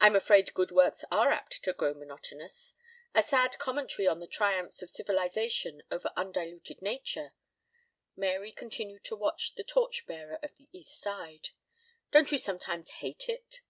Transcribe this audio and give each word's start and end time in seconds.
"I'm 0.00 0.16
afraid 0.16 0.54
good 0.54 0.72
works 0.72 1.04
are 1.12 1.28
apt 1.30 1.62
to 1.62 1.72
grow 1.72 1.94
monotonous. 1.94 2.74
A 3.14 3.22
sad 3.22 3.56
commentary 3.60 4.08
on 4.08 4.18
the 4.18 4.26
triumphs 4.26 4.82
of 4.82 4.90
civilization 4.90 5.84
over 5.88 6.10
undiluted 6.16 6.82
nature." 6.82 7.32
Mary 8.16 8.50
continued 8.50 9.04
to 9.04 9.14
watch 9.14 9.54
the 9.54 9.62
torch 9.62 10.04
bearer 10.08 10.40
of 10.42 10.56
the 10.56 10.68
East 10.72 10.98
Side. 11.00 11.50
"Don't 12.10 12.32
you 12.32 12.38
sometimes 12.38 12.90
hate 12.90 13.28
it?" 13.28 13.60